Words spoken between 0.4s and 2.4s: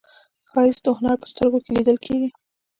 ښایست د هنر په سترګو کې لیدل کېږي